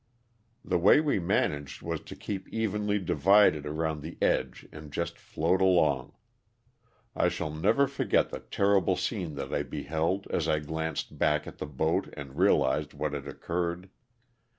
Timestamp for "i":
7.15-7.29, 9.53-9.61, 10.47-10.57